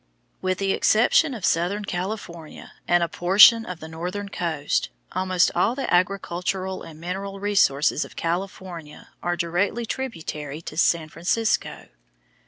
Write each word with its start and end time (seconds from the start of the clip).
With 0.41 0.57
the 0.57 0.71
exception 0.71 1.35
of 1.35 1.45
southern 1.45 1.85
California 1.85 2.71
and 2.87 3.03
a 3.03 3.07
portion 3.07 3.67
of 3.67 3.79
the 3.79 3.87
northern 3.87 4.29
coast, 4.29 4.89
almost 5.11 5.51
all 5.53 5.75
the 5.75 5.93
agricultural 5.93 6.81
and 6.81 6.99
mineral 6.99 7.39
resources 7.39 8.03
of 8.03 8.15
California 8.15 9.09
are 9.21 9.37
directly 9.37 9.85
tributary 9.85 10.59
to 10.59 10.75
San 10.75 11.07
Francisco. 11.07 11.89